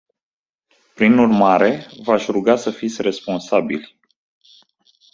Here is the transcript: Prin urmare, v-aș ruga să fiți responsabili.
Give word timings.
Prin 0.95 1.17
urmare, 1.17 1.87
v-aș 2.03 2.25
ruga 2.27 2.55
să 2.55 2.71
fiți 2.71 3.01
responsabili. 3.01 3.99